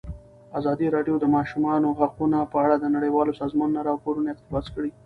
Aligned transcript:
ازادي 0.59 0.87
راډیو 0.95 1.15
د 1.19 1.21
د 1.23 1.25
ماشومانو 1.35 1.89
حقونه 1.99 2.39
په 2.51 2.57
اړه 2.65 2.75
د 2.79 2.85
نړیوالو 2.95 3.37
سازمانونو 3.41 3.85
راپورونه 3.89 4.27
اقتباس 4.31 4.65
کړي. 4.75 4.91